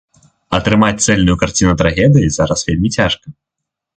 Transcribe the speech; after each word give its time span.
Атрымаць 0.57 1.03
цэльную 1.07 1.35
карціну 1.43 1.75
трагедыі 1.83 2.33
зараз 2.37 2.63
вельмі 2.69 2.89
цяжка. 2.99 3.27